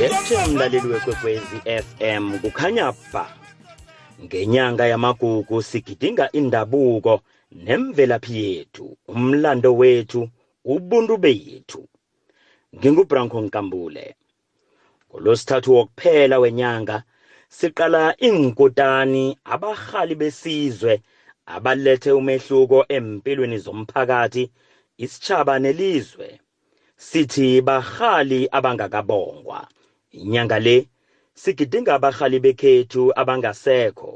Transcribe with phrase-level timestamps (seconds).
[0.00, 3.26] yethe mlaleli wekwekwezi FM kukhanya ba.
[4.24, 7.20] Ngenyanga yamagugu sigidinga indabuko
[7.52, 10.28] nemvelaphi yethu umlando wethu
[10.64, 11.88] ubuntu bethu.
[12.76, 14.14] Ngingubranko nkambule.
[15.10, 17.02] Ngolosithathu wokuphela wenyanga
[17.48, 21.02] siqala inkutani abahali besizwe
[21.46, 24.50] abalethe umehluko empilweni zomphakathi
[24.98, 26.40] isitshaba nelizwe.
[26.96, 29.68] Sithi bahali abangakabongwa.
[30.12, 30.76] Inyanga le
[31.34, 34.12] sigidinga abahali bekhethu abangasekho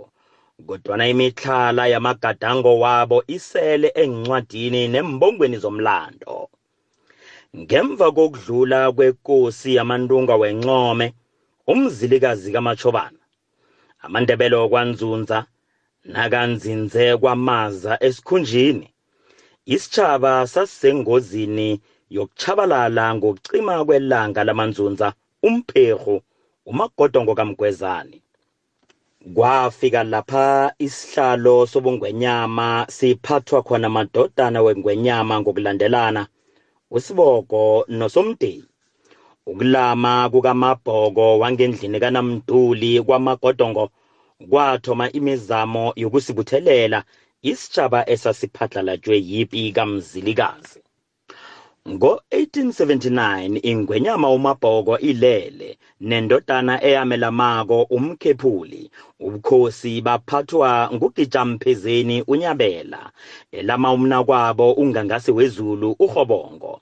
[0.67, 6.49] kodwana imihlala yamagadango wabo isele encwadini nembongweni zomlando.
[7.57, 11.07] Ngemva kokudlula kwekosi yamantunga wencome
[11.67, 13.23] umzilikazi kamachobana
[14.05, 15.39] amandebele okwanzunza
[16.13, 18.89] nakanzinze kwamaza esikhunjini
[19.75, 21.81] isitshaba sasisengozini
[22.17, 25.13] yokuchabalala ngokucima kwelanga lamanzunza
[25.43, 26.23] umpherhu
[26.67, 28.23] umagodongo kamgwezani
[29.35, 36.27] kwafika lapha isihlalo sobungwenyama siphathwa khona madodana wengwenyama ngokulandelana
[36.91, 38.65] usiboko nosomdeni.
[39.47, 43.91] Ukulama kukamabhoko wangendlini kanamduli kwamagodongo
[44.51, 47.05] kwathoma imizamo yokusibuthelela
[47.43, 50.81] isitshaba esasiphatlalatshwe yipi kamzilikazi.
[51.89, 58.91] Ngo-1879 ingwenyama umabhoko ilele nendodana eyamelamako umkhephuli.
[59.21, 63.11] Ubukhosi baphathwa ngugijamphezeni unyabela
[63.53, 66.81] elama umnakwabo ungangasi wezulu urhobongo.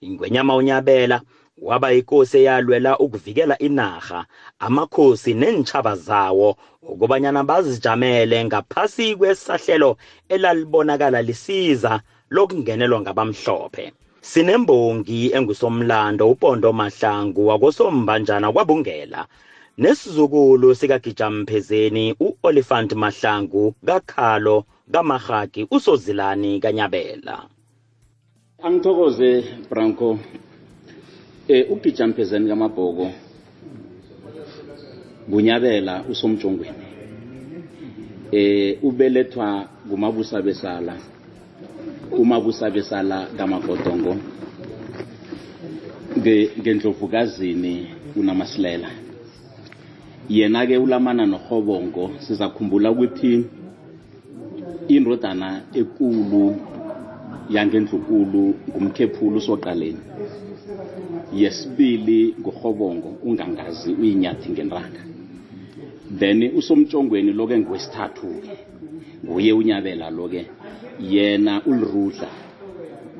[0.00, 1.20] Ingwenyama unyabela
[1.62, 4.26] waba yinkosi eyalwela ukuvikela inarha
[4.58, 9.96] amakhosi nentshaba zawo ukubanyana bazijamele ngaphasi kwesahlelo
[10.28, 13.92] elalibonakala lisiza lokungenelwa ngabamhlophe.
[14.20, 19.26] Sinembongi engusomlando upondo mahlangu wakosombanjana kwabungela
[19.78, 27.46] nesizukulu sikagijamphezeni u-olifant mahlangu kakhalo kamahagi usozilani kanyabela.
[28.62, 30.18] Angithokoze branko.
[31.48, 33.10] Eh ugijampezeni kamabhoko
[35.28, 36.86] bunyabela usomjongweni.
[38.32, 40.96] Eh ubelethwa ngumabusa besala.
[42.12, 44.16] Umabusa besala kamagodongo
[46.60, 47.86] ngendlovukazini
[48.16, 48.90] unamasilela
[50.28, 53.44] yena ke ulamana nohobongo sizakhumbula ukuthi
[54.88, 56.56] indodana ekulu
[57.54, 60.02] yangendlukulu ngumkhephulu soqaleni
[61.40, 65.02] yesibili nguhobongo ungangazi uyinyathi ngenranga
[66.18, 68.54] then usomtshongweni loke ngwesithathu-ke
[69.24, 70.42] nguye unyabela lo-ke.
[71.00, 72.28] Yena ulirudla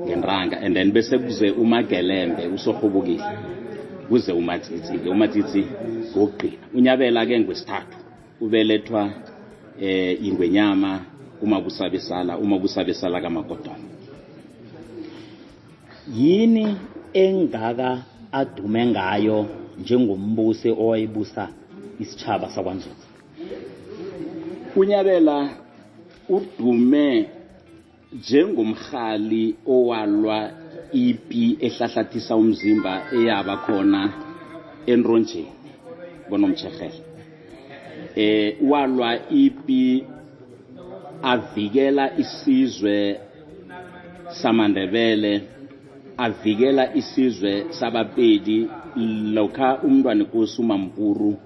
[0.07, 3.25] ngenranga and then bese kuze umagelembe usorhubukile
[4.09, 5.65] kuze umatsitsi-ke umatsitsi
[6.17, 7.97] ngokugqina unyabela-ke ngwesithathu
[8.41, 9.11] ubelethwa
[9.81, 11.01] eh ingwenyama
[11.43, 13.89] umabusabesala umabusabesala kamagodongo
[16.17, 16.77] yini
[17.13, 18.03] engaka
[18.33, 19.47] adume ngayo
[19.81, 21.49] njengombusi owayebusa
[22.01, 23.07] isitshaba sakwanzuza
[24.77, 25.49] unyabela
[26.29, 27.29] udume
[28.13, 30.51] njengomhali owalwa
[30.93, 34.01] ipi ehlahlathisa umzimba eyaba khona
[34.87, 35.53] enronjeni
[36.31, 37.01] bonomtshehele
[38.17, 40.05] eh walwa ipi
[41.23, 43.21] avikela isizwe
[44.41, 45.43] samandebele
[46.19, 48.69] avikela isizwe sabapedi
[49.35, 51.37] lokha umntwana inkosi umampuru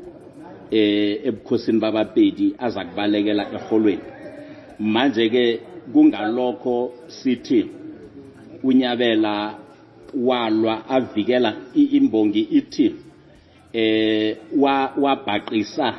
[0.70, 4.02] eh ebukhosini babapedi aza kubalekela eholweni
[4.78, 5.60] manje ke
[5.92, 7.66] kungalokho sithi
[8.62, 9.54] unyabela
[10.14, 12.94] walwa avikela imbongi ithi
[13.72, 14.36] eh
[15.02, 15.94] wabhaqisa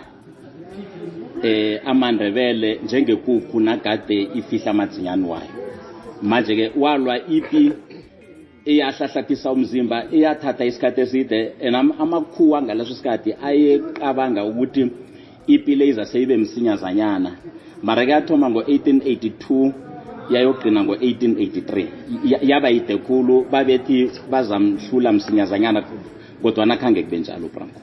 [1.43, 5.53] eh amandebele njengekukhu nagade ifihla amadzinyani wayo.
[6.21, 7.71] Manje ke walwa ipi
[8.65, 14.91] iyahlahlathisa umzimba iyathatha isikhathi eside and amakhuwa ngaleso sikhathi ayeqabanga ukuthi
[15.47, 17.31] ipile izaseyibe msinyazanyana
[17.85, 19.71] mara yathoma ngo-1882
[20.29, 21.85] yayogqina ngo-1883
[22.49, 25.83] yaba yide khulu babethi bazamhlula msinyazanyana
[26.41, 27.81] kodwana khange kube njalo branko.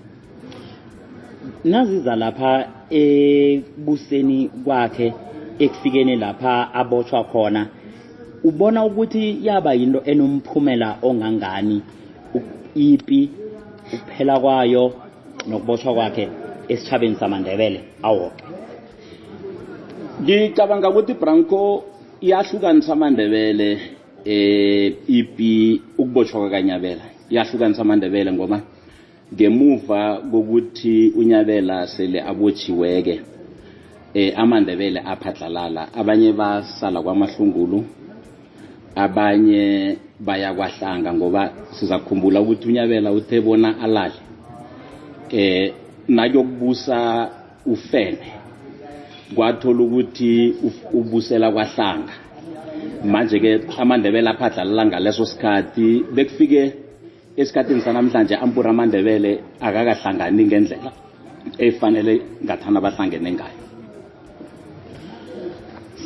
[1.64, 5.12] Naziza lapha ebuseni kwakhe
[5.58, 7.66] ekufikeni lapha abotshwa khona
[8.44, 11.82] ubona ukuthi yaba yinto enomphumela ongangani
[12.74, 13.30] ipi
[13.94, 14.92] ukuphela kwayo
[15.48, 16.28] nokubotshwa kwakhe
[16.68, 17.80] esithabeni samandebele.
[18.02, 18.51] Awoke
[20.20, 21.84] ngicabanga ukuthi branko
[22.20, 23.78] iyahlukanisa amandebele
[24.24, 28.60] eh ipi ukubotshwa kwakanyabela iyahlukanisa amandebele ngoba
[29.34, 33.20] ngemuva kokuthi unyabela sele abotshiweke
[34.14, 37.84] eh amandebele aphadlalala abanye basala kwamahlungulu
[38.94, 44.20] abanye baya kwahlanga ngoba sizakhumbula ukuthi unyabela uthe bona alale.
[45.30, 45.72] Eh
[46.08, 47.30] nayokubusa
[47.66, 48.41] ufene
[49.34, 50.54] kwathola ukuthi
[50.92, 52.14] ubusela kwahlanga.
[53.04, 56.04] Manje ke amandebele aphadlalala ngaleso sikhathi.
[56.14, 56.72] Bekufike
[57.36, 60.92] esikhathini sanamhlanje ampura amandebele akakahlangani ngendlela
[61.58, 63.60] efanele ngathana bahlangene ngayo.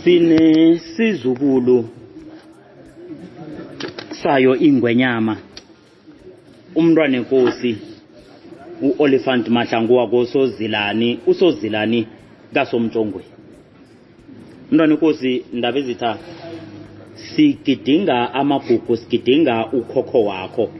[0.02, 1.88] Sinesizukulu
[4.22, 5.36] sayo ingwenyama.
[6.76, 7.76] Umntwana enkosi
[8.82, 12.06] u-olifant mahlangu wakosozilani usozilani
[12.54, 13.36] kasomtshongweni
[14.70, 16.10] umntwana inkosi ndaba ezitha
[17.34, 20.70] sigidinga amagugu sigidinga ukhokho wakho.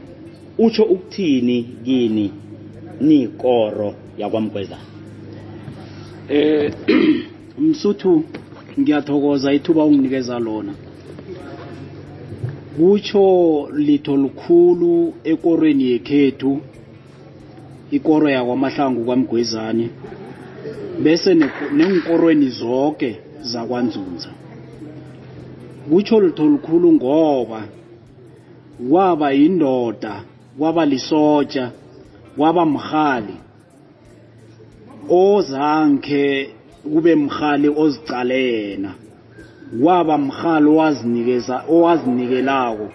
[0.57, 2.31] Utsho ukuthini kini?
[3.01, 4.81] Niyikoro yakwamgwezana
[6.29, 6.73] eh
[7.59, 8.23] msuthu
[8.79, 10.73] ngiyathokoza ithuba unginikeza lona.
[12.77, 16.59] Kutsho litho lukhulu ekorweni yekhethu
[17.91, 19.89] ikoro yakwamahlangu kwamgwezani
[21.03, 24.29] bese ne- nengikorweni zonke zakwanzunza
[25.89, 27.61] kutsho litho lukhulu ngoba
[28.89, 30.21] kwaba yindoda
[30.57, 31.71] kwaba lisotsha
[32.37, 33.35] kwaba mhali
[35.09, 36.49] ozange
[36.83, 38.91] kube mhali ozicale yena
[39.81, 42.87] waba mhali owazinikeza owazinikelako.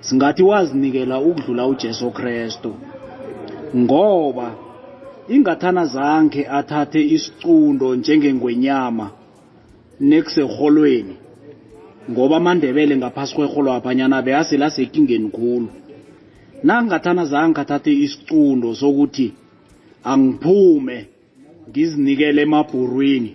[0.00, 2.74] Singathi wazinikela ukudlula uJesu Kristu
[3.76, 4.50] ngoba
[5.28, 9.10] ingathana zange athathe isicundo njengengwenyama
[10.00, 11.16] nekuseholweni
[12.10, 15.68] ngoba amandebele ngaphasi kweholo aphanyana beyasela sekingeni khulu.
[16.64, 19.32] Nangathana zange athathe isicundo sokuthi
[20.04, 21.06] angiphume
[21.70, 23.32] ngizinikele emabhurwini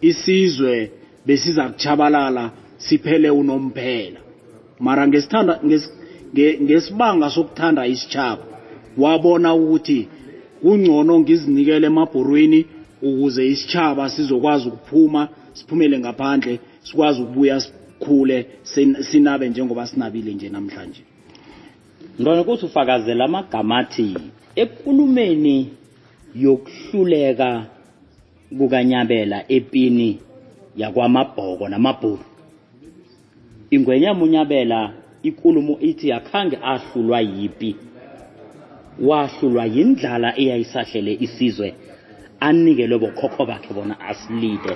[0.00, 0.90] isizwe
[1.26, 4.20] besiza kuchabalala siphele unomphela.
[4.80, 5.92] Mara ngesithanda nges-
[6.34, 8.42] nge- ngesibanga sokuthanda isitshaba
[8.98, 10.08] wabona ukuthi
[10.62, 12.66] kungcono ngizinikele emabhurwini
[13.02, 21.02] ukuze isitshaba sizokwazi ukuphuma siphumele ngaphandle sikwazi ukubuya sikhule sin- sinabe njengoba sinabile nje namhlanje.
[22.16, 24.14] Ngibona ukuthi ufakazela amagama athi
[24.56, 25.68] ekulumeni
[26.34, 27.66] yokuhluleka
[28.58, 30.18] kukanyabela epini
[30.76, 32.24] yakwamabhoko namabhulu
[33.70, 34.92] ingwenyama unyabela
[35.22, 37.76] ikulumo ithi akhange ahlulwa yipi.
[39.00, 41.74] Wahlulwa yindlala eyayisahlele isizwe.
[42.40, 44.72] Anikelwe bokhokho bakhe bona asilide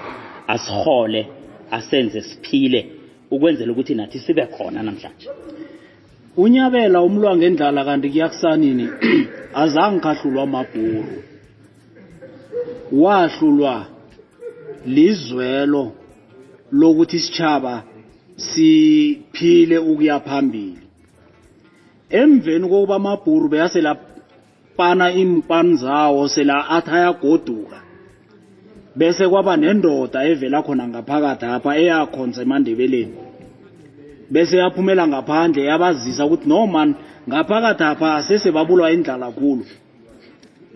[0.49, 1.27] asihole
[1.71, 2.87] asenze siphile
[3.31, 5.29] ukwenzela ukuthi nathi sibe khona namhlanje.
[6.37, 8.89] Unyabela umlwa ngendlala kanti kuyakusanini
[9.63, 11.23] azange kahlulwa amabhuru
[12.93, 13.87] wahlulwa
[14.87, 15.93] lizwelo
[16.73, 17.83] lokuthi isitshaba
[18.37, 20.86] siphile ukuya phambili.
[22.11, 23.97] Emveni kokuba amabhuru beyasela
[24.77, 27.79] pana impani zawo sela athi ayagoduka
[28.97, 33.15] bese kwaba nendoda evela khona ngaphakathi apha eyakhonza emandebeleni.
[34.31, 36.95] Bese yaphumela ngaphandle yabazisa ukuthi no man
[37.29, 39.65] ngaphakathi apha sesebabulwa indlala khulu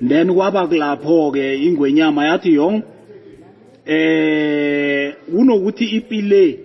[0.09, 2.83] then kwaba kulapho-ke ingwenyama yathi yong
[3.87, 6.59] eh unokuthi ipile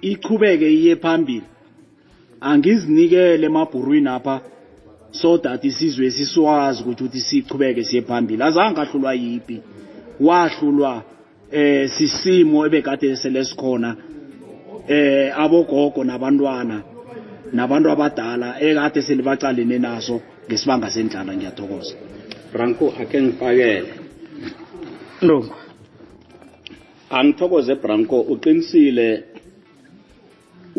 [0.00, 1.46] ichubeke iye phambili.
[2.40, 4.40] Angizinikele emabhurwini apha
[5.10, 8.42] so that isizwe siswazi ukuthi ukuthi sichubeke siye phambili.
[8.42, 9.60] Azange ahlulwa yipi
[10.20, 11.02] wahlulwa
[11.52, 13.96] eh sisimo ebekade sele sikhona
[14.88, 16.82] eh abogogo nabantwana
[17.52, 21.32] nabantu abadala ekade selibacalene naso ngesibanga sendlala.
[21.36, 21.94] Ngiyathokoza.
[22.52, 23.92] Franco ake ngifakele
[25.22, 25.54] Ndongo
[27.10, 29.24] angithokoze Branko uqinisile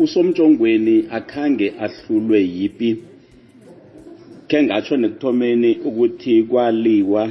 [0.04, 2.90] usomtshongweni akhange ahlulwe yipi?
[4.48, 7.22] Ke ngatsho nekuthomeni ukuthi kwaliwa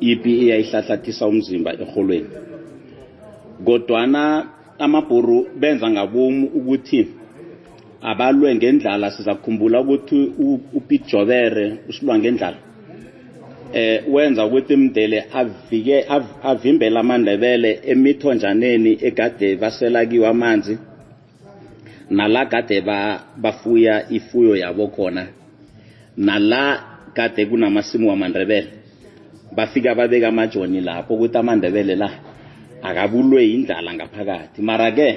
[0.00, 2.30] ipi eyayihlahlathisa umzimba eholweni
[3.64, 4.22] kodwana
[4.78, 7.06] amabhuru benza ngabomu ukuthi
[8.02, 9.10] abalwe ngendlala.
[9.10, 10.18] Sizakhumbula ukuthi
[10.74, 12.56] uPete Jobere usilwa ngendlala.
[13.74, 20.78] Eh wenza ukuthi imdele avike av- avimbela amandebele emithonjaneni egade basela kiwo amanzi.
[22.18, 22.98] Nala kade ba
[23.42, 25.24] bafuya ifuyo yabo khona
[26.16, 26.62] nala
[27.16, 28.68] kade kunamasimu wamandebele
[29.56, 32.10] bafika babeka amajoni lapho ukuthi amandebele la
[32.82, 34.62] akabulwe indlala ngaphakathi.
[34.62, 35.08] Mara ke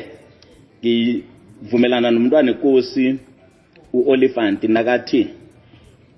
[0.81, 3.15] ngivumelana nomntwana enkosi
[3.93, 5.21] uOliphant nakathi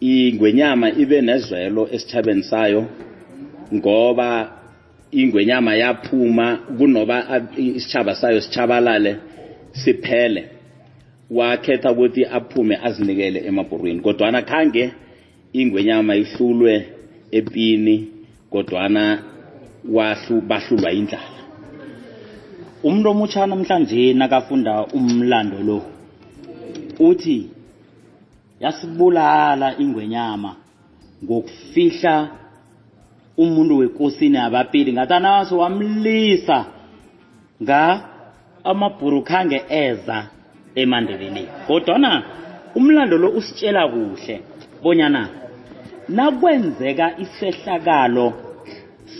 [0.02, 2.86] ingwenyama ibe nezwelo esithabeni sayo
[3.74, 4.52] ngoba
[5.12, 9.16] ingwenyama yaphuma kunoba ab- isitshaba sayo sitshabalale
[9.72, 10.57] siphele.
[11.32, 14.92] Wakhetha ukuthi aphume azinikele emabhurwini kodwana khange
[15.54, 16.88] ingwenyama ihlulwe
[17.32, 18.08] epini
[18.50, 19.24] kodwana
[19.92, 21.42] wahlu bahlulwa indlala
[22.84, 25.82] umuntu omutsha namhlanje nakafunda umlando lo
[27.00, 27.50] uthi
[28.60, 30.56] yasibulala ingwenyama
[31.24, 32.30] ngokufihla
[33.38, 34.94] umuntu wekosini yabapili.
[34.94, 36.66] Ngatanaso wamlisa
[37.64, 38.02] nga
[38.64, 40.28] amabhuru khange eza.
[40.82, 42.12] Emandebeleni kodwana
[42.78, 44.36] umlando lo usitshela kuhle
[44.84, 45.22] bonyana
[46.10, 48.28] nakwenzeka isehlakalo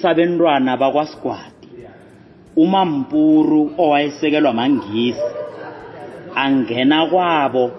[0.02, 1.68] sabentwana bakwasigwadi
[2.64, 5.30] umampuru owayesekelwa mangisi
[6.36, 7.72] angena kwabo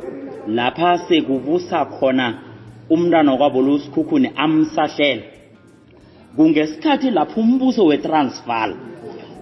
[0.48, 2.26] lapha sekubusa khona
[2.90, 5.22] umntwana kwabo lo usikhukhuni amsahlela
[6.36, 8.72] kungesikhathi lapho umbuso wetransvaal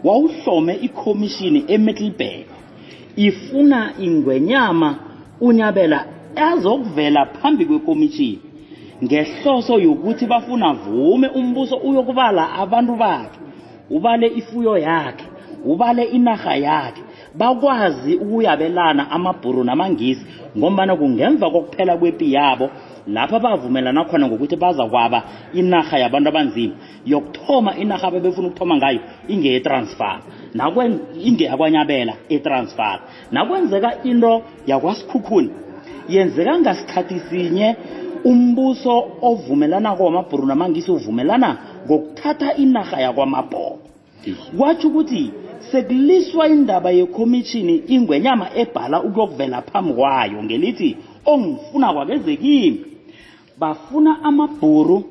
[0.04, 2.55] wawuhlome ikhomishini emiddleburg
[3.16, 4.94] ifuna ingwenyama
[5.40, 6.04] unyabela
[6.37, 8.38] azokuvela phambi kwekomishini
[9.04, 13.38] ngehloso yokuthi bafuna vume umbuso uyokubala abantu bakhe
[13.90, 15.25] ubale ifuyo yakhe
[15.64, 17.02] ubale inarha yakhe
[17.35, 20.26] bakwazi ukuyabelana amabhuru namangisi
[20.58, 22.70] ngombana kungemva kokuphela kwepi yabo
[23.06, 25.23] lapha bavumelana khona ngokuthi bazakwaba
[25.54, 26.75] inarha yabantu abanzima.
[27.06, 30.20] Yokuthoma inarha abebefuna ukuthoma ngayo ingeyetransfal
[31.24, 32.98] ingeyakwanyabela etransfal
[33.30, 35.50] nakwenzeka into yakwasikhukhuni.
[36.08, 37.76] Yenzeka ngasikhathi sinye
[38.24, 43.78] umbuso ovumelanako wamabhuru namangisi uvumelana ngokuthatha inarha yakwamabhoko
[44.58, 45.30] kwatsho ukuthi
[45.70, 52.84] sekuliswa indaba yekhomishini ingwenyama ebhala ukuyokuvela phambi kwayo ngelithi ongifuna kwakezekimi
[53.58, 55.04] bafuna amabhuru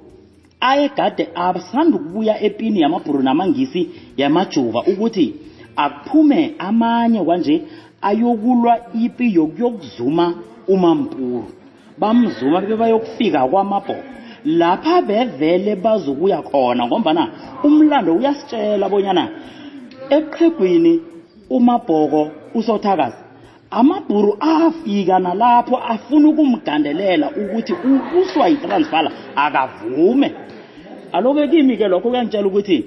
[0.69, 3.81] ayegade asanda ukubuya epini yamabhuru namangisi
[4.17, 5.27] yamajuva ukuthi
[5.75, 7.55] aphume amanye kwanje
[8.01, 10.25] ayokulwa ipi yokuyokuzuma
[10.67, 11.45] umampuru.
[11.99, 14.03] Bamzuma bebe bayokufika kwamabhoko
[14.45, 17.23] lapha bevele bazokuya khona ngombana
[17.63, 19.23] umlando uyasitshela bonyana
[20.17, 20.93] eqhegwini
[21.49, 22.21] umabhoko
[22.53, 23.24] usothakazi
[23.79, 30.31] amabhuru afika nalapho afuna ukumgandelela ukuthi ubuswa yitransfala akavume.
[31.11, 32.85] Aloke kimi ke lokho kuyangitshela ukuthi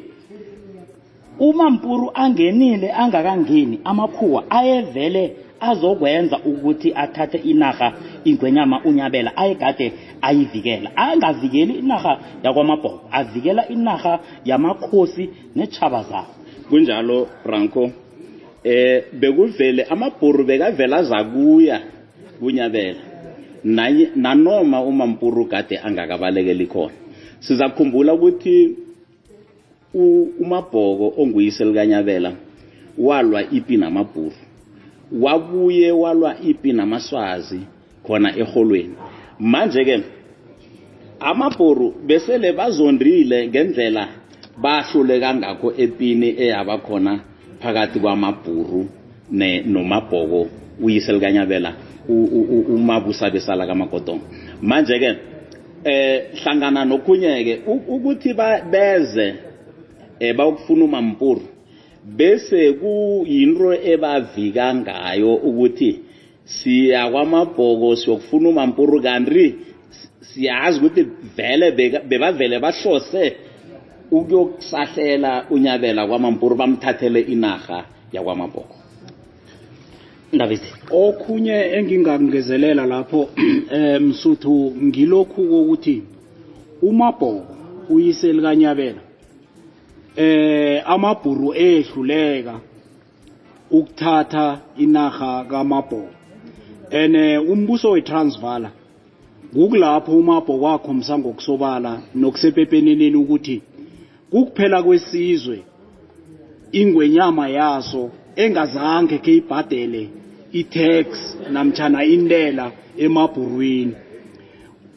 [1.40, 7.92] umampuru angenile angakangeni amakhuwa ayevele azokwenza ukuthi athathe inarha
[8.24, 9.92] ingwenyama unyabela ayegade
[10.22, 10.96] ayivikela.
[10.96, 16.26] Angavikeli inarha yakwamabhoko avikela inarha yamakhosi netshaba zawo
[16.68, 17.90] kunjalo Branko.
[18.64, 21.80] Eh bekuvele amabhuru bekavela zakuya
[22.40, 23.00] kunyabela.
[23.64, 26.94] Nanye- nanoma umampuru kade angakabalekeli khona.
[27.40, 28.76] Sizakhumbula ukuthi
[29.94, 32.32] u- umabhoko onguyise likanyabela
[32.98, 34.32] walwa ipi namabhuru
[35.20, 37.60] wabuye walwa ipi namaswazi
[38.06, 38.94] khona eholweni
[39.38, 40.02] manje ke
[41.20, 44.08] amabhuru besele bazondrile ngendlela
[44.62, 47.20] bahlule kangakho epini eyaba khona
[47.60, 48.86] phakathi kwamabhuru
[49.66, 50.48] nomabhoko
[50.82, 51.74] uyise likanyabela
[52.08, 54.24] umabusa besala kamagodongo
[54.62, 55.10] manje ke
[55.84, 58.34] eh hlangana nokhunye ke u- ukuthi
[58.70, 59.34] beze
[60.20, 61.42] eh bawukufuna umampuru
[62.16, 66.00] bese kuyinto ebavika ngayo ukuthi
[66.44, 69.54] siya kwamabhoko siyokufuna umampuru kanti
[70.20, 71.70] siyazi ukuthi vele
[72.08, 73.36] bebavele bahlose
[74.10, 78.76] ukuyokusahlela unyabela kwamampuru bamthathele inarha yakwamabhoko.
[80.32, 83.28] Ndabezi okhunye engingakungezelela lapho
[83.74, 86.02] eh msuthu ngilokhu kokuthi
[86.82, 87.46] umabhoko
[87.90, 89.00] uyise likanyabela
[90.16, 92.54] eh amabhuru ehluleka
[93.70, 96.14] ukuthatha inarha kamabhoko.
[96.90, 98.68] Ene umbuso weTransvaal
[99.52, 103.62] kukulapho umabhoko wakhomsa ngokusobala nokusepepeneneni ukuthi
[104.30, 105.58] kukuphela kwesizwe
[106.72, 110.08] ingwenyama yaso engazange ke ibhadele
[110.52, 111.06] i-tax
[111.52, 113.94] namtshana intela emabhurwini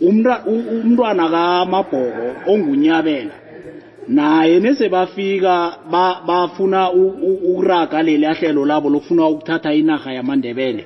[0.02, 3.36] Umra- u- umntwana kamabhoko ongunyabela
[4.08, 10.86] naye nese bafika ba- bafuna u- u- ukuraga leli ahlelo labo lokufuna ukuthatha inarha yamandebele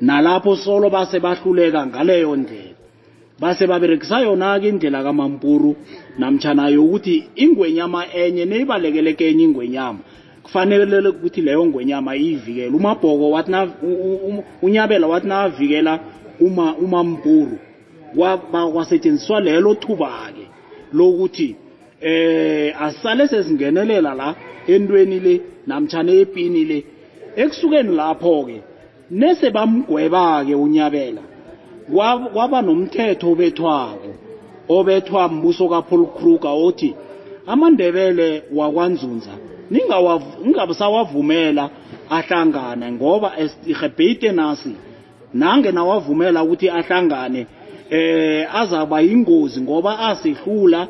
[0.00, 2.71] nalapho solo base bahluleka ngaleyo ndlela.
[3.42, 5.76] Base baberekisa yona-ke indlela kamampuru
[6.18, 9.98] namtshana yokuthi ingwenyama enye neyibalekele enye ingwenyama.
[10.42, 12.76] Kufanele ukuthi leyo ngwenyama iyivikele.
[12.76, 13.52] Umabhoko wathi
[14.62, 15.98] unyabela wathi navikela
[16.40, 17.58] uma umampuru
[18.72, 20.46] kwasetshenziswa lelo thuba-ke
[20.92, 21.56] lokuthi
[22.00, 24.34] eh asale sezingenelela la
[24.68, 26.84] entweni le namtshana epini le.
[27.36, 28.60] Ekusukeni lapho-ke
[29.10, 31.31] nese bamgweba-ke unyabela
[32.32, 34.10] kwaba nomthetho obethwako
[34.68, 36.94] obethwa mbuso kaPaul Kruger othi
[37.46, 39.30] amandebele wakwanzunza
[39.70, 41.70] ningabusawavumela
[42.10, 43.32] ahlangane ngoba
[43.66, 44.76] ihebhite nasi
[45.34, 47.46] nange nawavumela ukuthi ahlangane
[47.90, 50.88] eh azaba yingozi ngoba asehlula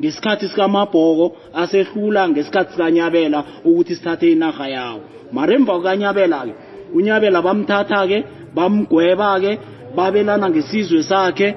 [0.00, 5.00] ngesikhathi sikamabhoko asehlula ngesikhathi sikanyabela ukuthi sithathe inarha yawo.
[5.32, 6.54] Mara emva kukanyabela-ke
[6.94, 8.24] unyabela bamthatha-ke
[8.54, 9.58] bamgweba-ke
[9.96, 11.54] babelana ngesizwe sakhe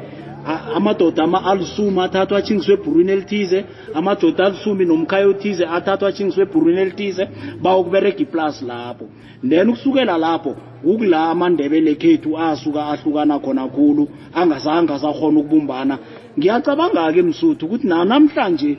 [0.75, 7.27] amadoda ama alisumi athathwa athingiswe ebhurwini elithize amadoda alisumi nomkhayo othize athathwa athingiswe ebhurwini elithize
[7.61, 9.05] bayokuberega iplasi lapho.
[9.49, 15.97] Then ukusukela lapho kukula amandebele khethu asuka ahlukana khona khulu angazange asakhona ukubumbana.
[16.37, 18.77] Ngiyacabanga-ke msuthu ukuthi na namhlanje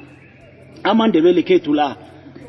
[0.82, 1.96] amandebele khethu la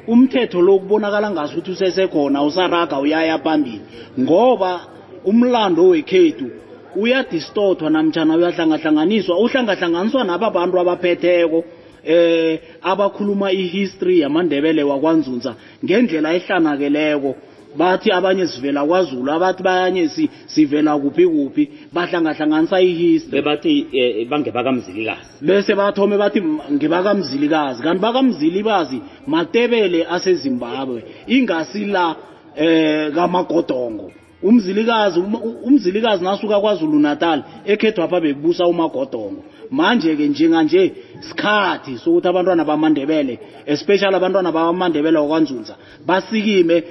[0.07, 3.81] umthetho lo kubonakala ngasuthi usesekhona usaraga uyaya phambili.
[4.19, 4.79] Ngoba
[5.25, 6.47] umlando wekhethu
[6.95, 11.63] uyadistothwa namtshana uyahlangahlanganiswa uhlangahlanganiswa naba bantu abaphetheko
[12.05, 15.55] eh abakhuluma ihistory yamandebele wakwanzunza
[15.85, 17.35] ngendlela ehlanakeleko.
[17.77, 23.31] Bathi abanye sivela kwazulu abathi bayanye si- sivela kuphi kuphi bahlangahlanganisa ihistory.
[23.41, 25.29] Bebathi eh, bangebakamzilikazi.
[25.41, 32.15] Bese bathome bathi "M- ngebakamzilikazi kanti bakamzilibazi matebele asezimbabwe ingasi la
[32.55, 34.11] eh kamagodongo
[34.43, 39.43] umzilikazi um- umzilikazi nasuka kwazulu natal ekhethwa apha bekubusa umagodongo.
[39.71, 46.83] Manje-ke njenganje sikhathi sokuthi abantwana bamandebele especially abantwana bamandebele wakwanzunza basikime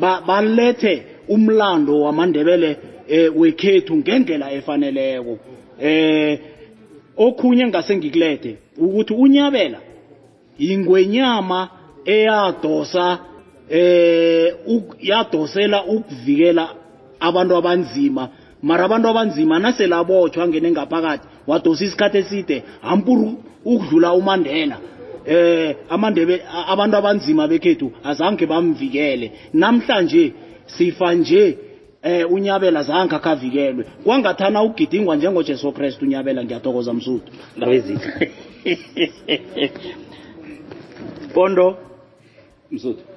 [0.00, 2.76] ba- balethe umlando wamandebele
[3.08, 5.38] eh, wekhethu ngendlela efaneleko.
[5.80, 6.38] Eh
[7.16, 9.78] okhunye ngase ngikulethe ukuthi unyabela
[10.58, 11.68] ingwenyama
[12.04, 13.18] eyadosa
[13.70, 14.54] eh
[15.00, 16.68] yadosela ukuvikela
[17.26, 18.28] abantu abanzima.
[18.62, 23.34] Mara abantu abanzima nasele abotshwa angene ngaphakathi wadosa isikhathi eside hampuru
[23.64, 24.76] ukudlula umandela.
[25.26, 29.32] Eh amandebe abantu abanzima bekhethu azange bamvikele.
[29.52, 30.32] Namhlanje
[30.66, 31.58] sifa nje
[32.02, 37.32] eh unyabela zange akavikelwe kwangathana ugidingwa njengojesu kristu unyabela ngiyathokoza msuthu.
[37.56, 38.10] Ndabezitha
[41.34, 41.76] pondo
[42.70, 43.15] msuthu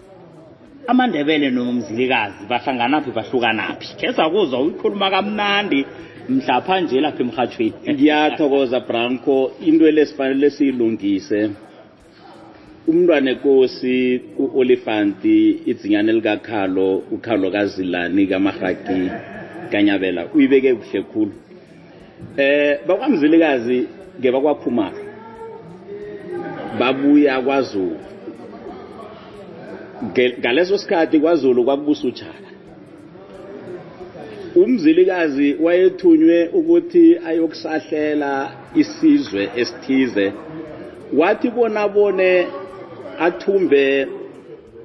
[0.90, 5.86] amandebele nomzilikazi bahlanganaphi bahlukanaphi keza kuzwa uyikhuluma kamnandi.
[6.30, 11.50] Mhlapha nje lapha emrhatshweni ngiyathokoza branco into lesifanele siyilungise.
[12.88, 19.00] Umntwana enkosi u-olifanti idzinyane likakhalo ukhalo kazilani kamarhaki
[19.72, 21.34] kanyabela uyibeke kuhle khulu.
[22.38, 23.88] Eh bakwamzilikazi
[24.20, 25.02] ngebakwaphumaro
[26.80, 27.98] babuya kwazulu.
[27.98, 28.19] Nge-
[30.40, 32.50] ngaleso sikhathi kwazulu kwakubusa ujala
[34.56, 40.32] umzilikazi wayethunywe ukuthi ayokusahlela isizwe esithize.
[41.18, 42.48] Wathi bona bone
[43.20, 44.08] athumbe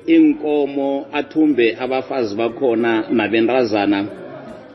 [0.06, 4.06] inkomo athumbe abafazi bakhona nabentazana.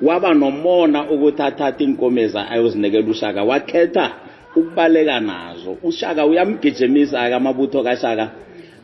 [0.02, 3.44] Waba nomona ukuthi athathe inkomeza ayozinikela ushaka.
[3.44, 4.12] Wakhetha
[4.56, 5.78] ukubaleka nazo.
[5.84, 8.30] Ushaka uyamgijimisa-ke amabutho kashaka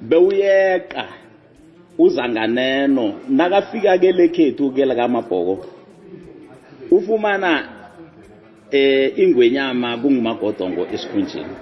[0.02, 1.06] bewuyeqa
[1.98, 3.14] uzanganeno.
[3.30, 5.66] Nakafika ke lekhethu ke lakamabhoko
[6.92, 7.64] ufumana
[8.72, 11.56] eh ingwenyama kungumagodongo esikhunjini.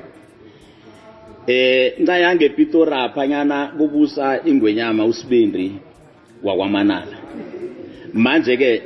[1.48, 5.72] Eh ncayange epitora phanyana kubusa ingwenyama usibindi
[6.44, 7.18] wakwamanala.
[8.14, 8.82] Manje ke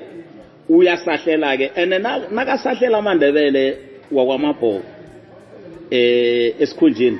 [0.69, 3.77] uyasahlela ke ene na- nakasahlela amandebele
[4.11, 4.81] wakwamabhoko
[5.91, 7.19] eh esikhunjini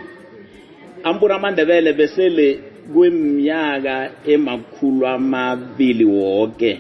[1.04, 2.60] ampura amandebele besele
[2.94, 6.80] kweminyaka emakhulu amabili wonke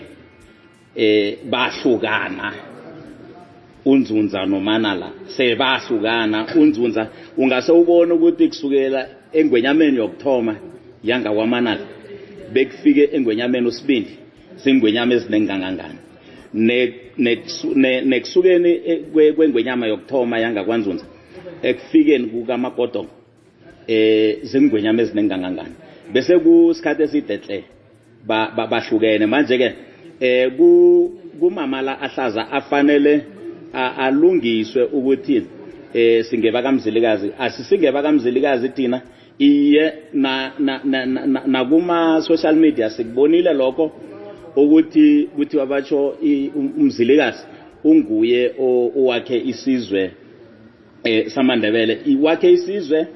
[0.95, 2.53] eh bahlukana.
[3.85, 6.47] Unzunza nomanala sebahlukana.
[6.55, 10.55] Unzunza ungase ubone ukuthi kusukela engwenyameni yokuthoma
[11.03, 11.85] yanga kwamanala
[12.53, 14.11] bekufike engwenyameni usibindi
[14.55, 15.13] singwenyama
[17.75, 18.79] ne- nekusukeni
[19.13, 21.05] kwe- kwengwenyama yokuthoma yanga kwanzunza
[21.63, 23.09] ekufikeni kukamakodongo
[23.87, 25.75] eh zingwenyama eziningi kangangani
[26.13, 27.63] bese kusikhathi eside hle
[28.27, 29.25] ba- ba- bahlukene.
[29.25, 29.69] Manje ke
[30.19, 33.21] eh ku kumama la ahlaza afanele
[33.73, 35.43] alungiswe ukuthi
[35.93, 37.31] eh singeba kamzilikazi.
[37.39, 39.01] Asisingeba kamzilikazi thina.
[39.39, 40.81] Iye na na
[41.47, 43.91] na, kuma social media sikubonile lokho
[44.55, 47.43] ukuthi kuthi wabatsho i- um- umzilikazi
[47.83, 50.11] unguye owakhe isizwe
[51.03, 51.97] eh samandebele.
[52.05, 53.07] Iwakhe isizwe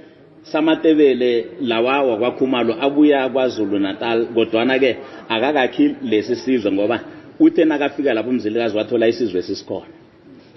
[0.43, 4.97] samatebele lawa wakwakhumalo abuya kwaZulu Natal kodwana ke
[5.29, 6.99] akakakhi lesi sizwe ngoba
[7.39, 9.85] uthe nakafika lapho umzilikazi wathola isizwe sisikhona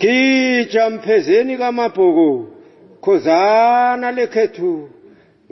[0.00, 2.46] Gija mphezeni kamabhuku
[3.00, 4.88] khozana lekhethu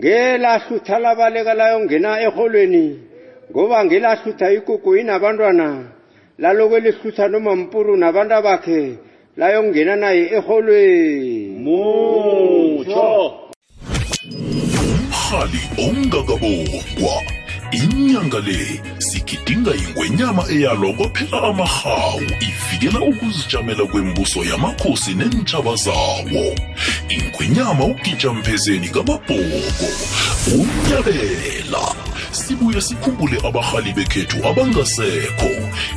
[0.00, 2.98] ngelahlutha labaleka layo ngena eholweni
[3.50, 5.84] ngoba ngelahlutha ikuku inabantwana
[6.38, 8.98] laloko elihlutha nomampuru nabantu bakhe
[9.36, 13.41] layo ngena naye eholweni mutsho
[14.30, 17.14] umhali ongakabokwa
[17.72, 26.44] inyanga le sigidinga ingwenyama eyalwa kwaphela amahawu ivikela ukuzijamela kwembuso yamakhosi neentshaba zawo.
[27.08, 29.88] Ingwenyama ugijamphezeni kamabhoko
[30.54, 31.84] unyabela
[32.32, 35.50] sibuye sikhumbule abahali bekhethu abangasekho.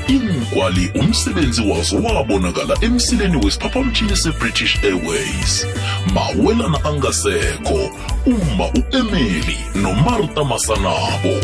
[0.07, 5.65] Ingwali umsebenzi wazo wabonakala emsileni wesiphaphamtshini sebritish airways.
[6.13, 7.89] Mawelana angasekho
[8.25, 11.35] uma u-emily nomarta masanabo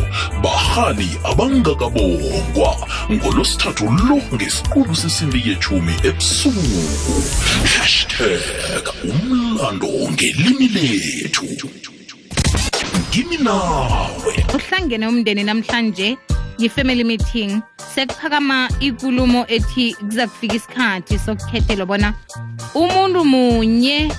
[0.43, 6.81] bahali abangakabongwa ngolosithathu lo ngesiqulu sesimbi yechumi ebusuku.
[7.77, 12.00] Hashtag umlando ngelimi lethu.
[13.11, 14.33] Ngimi nawe.
[14.55, 16.17] Uhlangene umndeni namhlanje
[16.57, 17.61] yi-family meeting.
[17.95, 22.13] Sekuphakama ikulumo ethi kuza kufika isikhathi sokukhethelwa bona
[22.73, 24.11] umuntu munye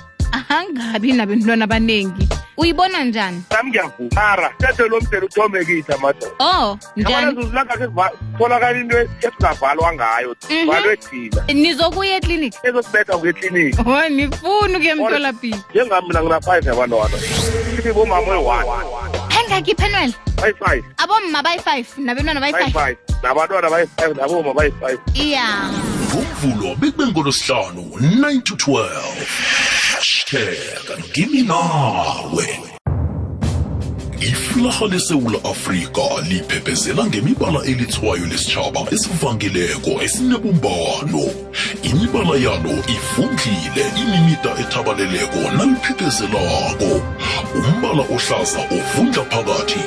[0.48, 3.42] angabi nabentwana abaningi uyibona njani?
[3.50, 4.10] Nami ngiyavumara.
[4.12, 7.14] Mara tethe lo mdeni uthomekisa kithi amadoda oh njani?
[7.16, 7.76] Abalazuzilanga
[8.38, 10.36] tholakala into esingavalwa ngayo.
[10.50, 10.66] Mhm.
[10.66, 11.42] valwe thina.
[11.52, 15.58] Nizokuya ekliniki ezosibetha kuyekliniki o nifuni ukuya emtholapilo.
[15.70, 17.16] Njengami mina ngina-five yabantwana
[17.78, 18.66] ithi bomama oyi-one
[19.38, 25.70] engakho iphenwela bayi-five abomma bayi-five nabentwana bayi-five bayi-five nabantwana bayi-five naboma bayi-five iya.
[26.12, 28.82] Ngomvulo bekubengolosihlanu 9 to 12
[29.96, 32.71] hashtag ngimi nawe
[34.22, 41.24] iflaha lesewula afrika liphephezela ngemibala elithwayo lesitshaba esivangileko esinebumbano.
[41.82, 46.90] Imibala yalo ivundlile imimida ethabaleleko naliphephezelako.
[47.58, 49.82] Umbala ohlaza ovundla phakathi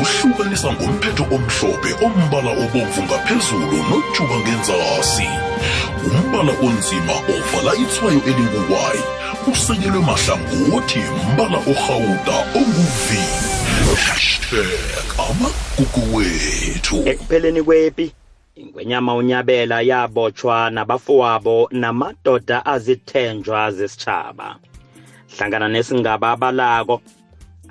[0.00, 5.28] uhlukanisa ngomphetho omhlophe ombala obomvu ngaphezulu nojuba ngenzasi.
[6.06, 9.02] Umbala onzima ovala ithwayo elinguwayi
[9.52, 13.59] usekelwe mahlangothi mbala orhawuda onguvi hashtag
[15.30, 17.02] amagugu wethu.
[17.08, 18.12] Ekupheleni kwepi
[18.54, 24.56] ingwenyama unyabela yabotshwa nabafowabo namadoda azithenjwa zesitshaba
[25.36, 26.96] hlangana nesingaba abalako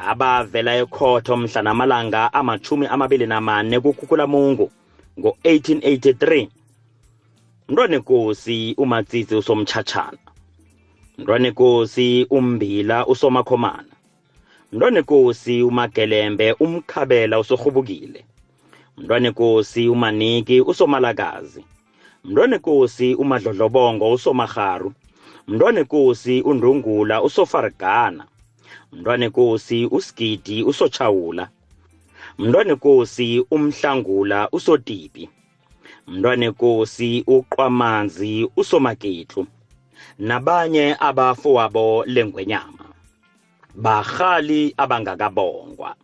[0.10, 4.72] abavela ekhotho mhla namalanga amachumi amabili namane kukhukhulamungu
[5.20, 6.48] ngo-1883.
[7.70, 10.18] Mntwanekosi umatsitsi usomtshатshana
[11.18, 13.89] mntwanekosi umbila usomakhomana
[14.72, 18.26] mntwanekosi umagelembe umkhabela usorhubukile
[18.98, 21.64] mntwanekosi umaniki usomalakazi.
[22.24, 24.94] Mntwanekosi umadlodlobongo usomarharu
[25.48, 28.26] mntwanekosi undrungula usofarigana
[28.92, 31.50] mntwanekosi usigidi usochawula
[32.38, 35.30] mntwanekosi umhlangula usotipi.
[36.08, 39.46] Mntwanekosi uqwamanzi usomaketlu
[40.20, 42.89] nabanye abafowabo lengwenyama.
[43.84, 45.96] Bahali abangakabongwa.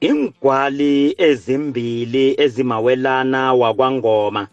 [0.00, 4.48] Ingwali ezimbili ezimawelana wakwangoma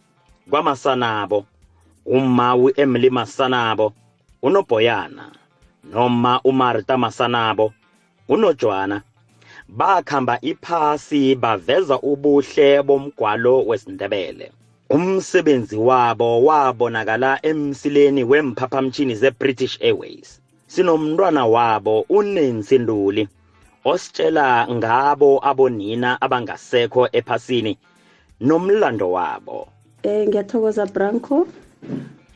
[0.50, 1.46] kwamasanabo
[2.06, 3.94] uma u-emily masanabo
[4.42, 5.32] unobhoyana
[5.94, 7.74] noma umarta masanabo
[8.30, 9.02] unojwana
[9.70, 14.52] bakhamba iphasi baveza ubuhle bomgwalo wesindebele.
[14.90, 20.42] Umsebenzi wabo wabonakala emsileni wemphaphamtshini ze-british airways.
[20.68, 23.28] Sinomntwana wabo unancy nduli
[23.86, 27.74] ositshela ngabo abonina abangasekho ephasini
[28.42, 29.68] nomlando wabo
[30.04, 31.48] Eh ngiyathokoza Branco.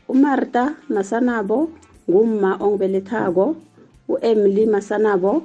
[0.08, 1.70] uMarta Masanabo
[2.10, 3.56] ngumma ongibelethako
[4.08, 5.42] uEmily Masanabo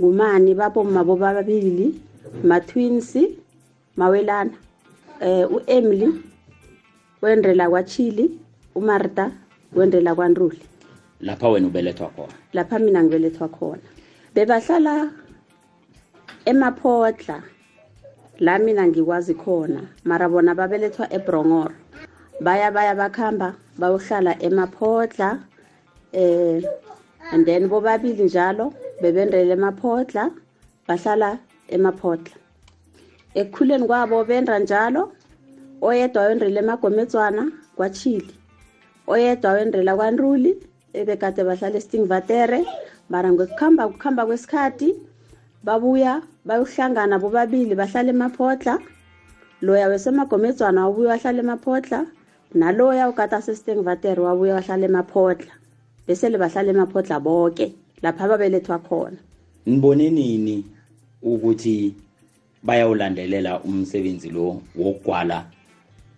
[0.00, 1.86] ngumani babomma bobabili
[2.44, 3.16] ma-twins
[3.96, 4.50] mawelana
[5.20, 6.08] eh uEmily
[7.22, 8.30] wendrela kwaChili
[8.74, 9.30] uMarta
[9.76, 10.60] wendrela kwaNruli
[11.24, 12.34] lapha wena ubelethwa khona?
[12.52, 13.88] Lapha mina ngibelethwa khona.
[14.34, 15.10] Bebahlala
[16.44, 17.42] emaphotla
[18.40, 19.80] la mina ngikwazi khona.
[20.04, 21.72] Mara bona babelethwa eBrongor
[22.40, 25.38] baya baya bakhamba bayohlala emaphotla
[26.12, 26.62] eh
[27.32, 30.30] and then bobabili njalo bebendele emaphotla
[30.88, 32.36] bahlala emaphotla
[33.34, 35.12] ekukhuleni kwabo benda njalo
[35.80, 37.42] oyedwa wendrela emagomedzwana
[37.76, 38.34] kwaChili
[39.06, 40.52] oyedwa wendrela kwaNruli
[40.94, 42.60] ebekade bahlala estingvatere
[43.10, 44.94] mara ngokuhamba kuhamba kwesikhathi
[45.66, 48.78] babuya bayohlangana bobabili bahlala emaphotla
[49.62, 52.06] loya wesemagomedzwana wabuya wahlala emaphotla
[52.54, 55.52] naloya ukata sestingvatere wabuya wahlala emaphotla
[56.06, 59.18] besele bahlala emaphotla bonke lapha babelethwa khona.
[59.66, 60.64] Nibone nini
[61.22, 61.94] ukuthi
[62.62, 65.44] bayawulandelela umsebenzi lo wokugwala?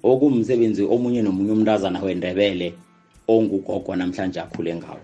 [0.02, 2.74] Okumsebenzi omunye nomunye umntazana wendebele
[3.28, 5.02] ongugogo namhlanje akhule ngawo.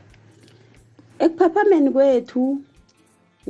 [1.24, 2.58] Ekuphaphameni kwethu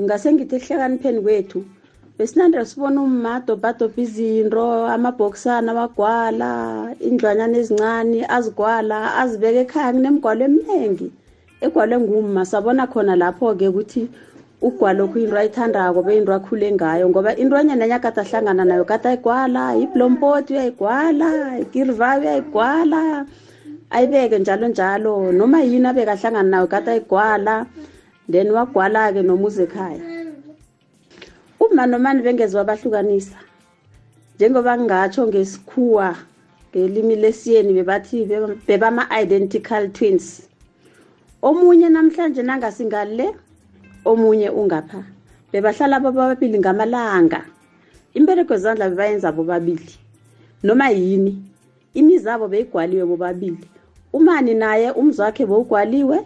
[0.01, 1.61] ngase ngithi ekuhlakanipheni kwethu
[2.19, 6.51] besinande sibona umma adobhadobha izinto amabhokisana wagwala
[7.09, 11.09] indlwanyana ezincane azigwala azibeka ekhaya kunemigwalo eminingi
[11.65, 14.03] egwalwe ngumma sabona khona lapho-ke ukuthi
[14.67, 19.63] ugwalo kuyinto ayithandako beyinto akhule ngayo ngoba into enye nenye akade ahlangana nayo kade ayigwala
[19.85, 21.29] iblompoti uyayigwala
[21.63, 23.01] ikirvayo uyayigwala
[23.93, 25.33] ayibeke njalo njalo.
[25.33, 27.67] Noma yini abeke ahlangana nayo kade ayigwala
[28.31, 30.01] then wagwala-ke nomuze ekhaya.
[31.61, 33.37] Uma nomani bengeze wabahlukanisa
[34.37, 36.17] njengoba ngingatsho ngesikhuwa
[36.71, 40.49] ngelimi lesiyeni bebathi beba- bebama-identical twins
[41.43, 43.35] omunye namhlanje nangasingale
[44.05, 45.05] omunye ungapha.
[45.53, 47.45] Bebahlala bobabili ngamalanga.
[48.15, 49.95] Imbereko zandla bebayenza bobabili.
[50.63, 51.43] Noma yini
[51.95, 53.69] imizabo beyigwaliwe bobabili.
[54.13, 56.19] Umani naye umzi wakhe bewugwaliwe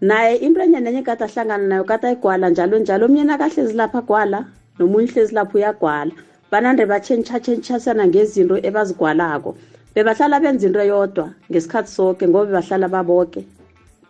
[0.00, 3.06] naye into enye nenye kade ahlangana nayo kade ayigwala njalo njalo.
[3.06, 4.44] Omnye nakahlezi lapha agwala
[4.78, 6.12] nomunye uhlezi lapho uyagwala.
[6.50, 9.56] Banande batshentshatshentshisana ngezinto ebazigwalako.
[9.94, 13.44] Bebahlala benza into yodwa ngesikhathi soke ngoba bebahlala baboke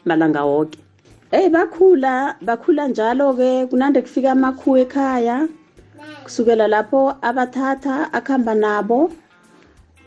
[0.04, 0.78] malanga woke.
[1.32, 3.66] Eyi bakhula bakhula njalo-ke.
[3.66, 5.48] Kunande kufika amakhuwa ekhaya
[6.24, 9.10] kusukela lapho abathatha akuhamba nabo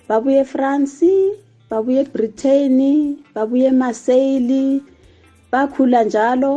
[0.08, 1.34] babuye efransi
[1.72, 2.78] babuye ebritain
[3.36, 4.84] babuye emaseyili
[5.52, 6.54] bakhula njalo.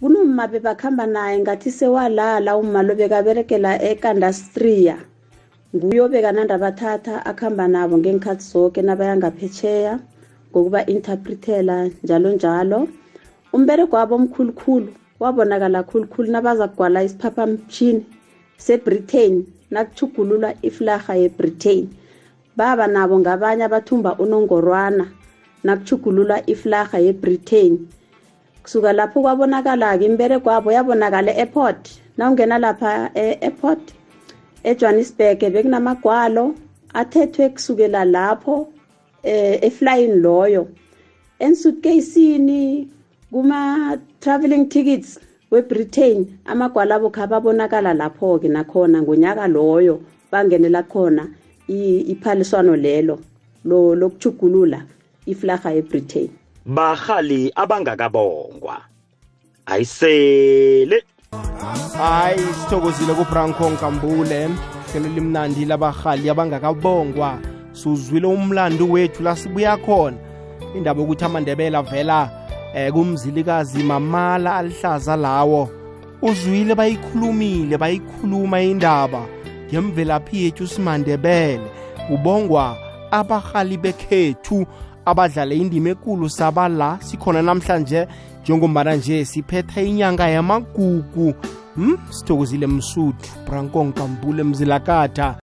[0.00, 4.96] Kunoma bebakuhamba naye ngathi sewalala uma lo bekaberekela ekandastria.
[5.74, 9.94] Nguyo bekananda abathatha akuhamba nabo ngenkhathi zonke nabaya ngaphetsheya
[10.50, 12.88] ngokuba interpretela njalo njalo
[13.52, 18.06] umbereko wabo omkhulukhulu wabonakala khulukhulu nabaza kugwala isiphaphamtshini
[18.64, 19.34] sebritain
[19.70, 21.84] nakuchugululwa iflarha yebritain
[22.56, 25.06] baba nabo ngabanye abathumba unongorwana
[25.64, 27.88] nakuchugululwa iflarha yebritain.
[28.62, 31.90] Kusuka lapho kwabonakala-ke imbereko wabo yabonakala e-airport.
[32.18, 33.94] Nawungena lapha e-airport
[34.64, 36.54] ejohannesburg bekunamagwalo
[36.94, 38.68] athethwe kusukela lapho
[39.22, 40.68] eh eflying loyo.
[41.38, 42.88] Ensuitcasini
[43.30, 45.18] kuma-traveling tickets
[45.50, 50.00] webritain amagwala abo khababonakala lapho-ke nakhona ngonyaka loyo
[50.32, 51.22] bangenela khona.
[51.24, 53.18] i- iphaliswano lelo
[53.64, 54.82] lo- lokuchugulula
[55.26, 56.30] iflarha yebritain.
[56.66, 58.80] Bahali abangakabongwa.
[59.66, 61.02] Ayisele.
[61.98, 64.48] Hayi sithokozile kubranco nkambule.
[64.92, 67.38] Hlelo limnandi labahali abangakabongwa.
[67.72, 70.16] Suzwile umlando wethu la sibuya khona.
[70.76, 72.30] Indaba yokuthi amandebela avela
[72.74, 75.68] eh kumzilikazi mamala alihlaza lawo.
[76.22, 79.26] Uzwile bayikhulumile bayikhuluma indaba.
[79.68, 81.66] Ngemvelaphi yethu simandebele
[82.08, 82.76] kubongwa
[83.10, 84.66] abahali bekhethu
[85.04, 88.06] abadlala indima ekulu sabala sikhona namhlanje
[88.42, 91.34] njengombana nje siphetha inyanga yamagugu
[91.74, 91.98] hmm?
[92.10, 95.34] sithokozile msuthu branko nkambule mzilakatha